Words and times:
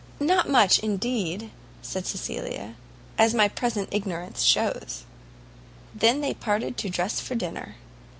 "Not 0.19 0.49
much, 0.49 0.79
indeed," 0.79 1.51
said 1.83 2.07
Cecilia, 2.07 2.73
"as 3.19 3.35
my 3.35 3.47
present 3.47 3.87
ignorance 3.91 4.41
shews." 4.41 5.03
They 5.93 6.11
then 6.19 6.33
parted 6.33 6.75
to 6.77 6.89
dress 6.89 7.19
for 7.19 7.35
dinner. 7.35 7.75